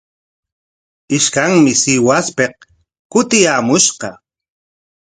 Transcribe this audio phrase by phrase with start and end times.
[1.15, 2.55] Ishkanmi Sihuaspik
[3.11, 4.09] kutiyaamushqa.